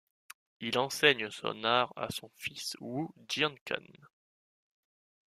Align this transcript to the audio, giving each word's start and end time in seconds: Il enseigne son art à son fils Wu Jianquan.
Il 0.61 0.79
enseigne 0.79 1.29
son 1.29 1.63
art 1.63 1.93
à 1.95 2.09
son 2.09 2.31
fils 2.33 2.75
Wu 2.79 3.07
Jianquan. 3.29 3.85